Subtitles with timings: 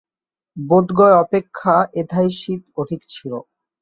[0.57, 3.31] বোধগয়া অপেক্ষা এথায় শীত অধিক ছিল।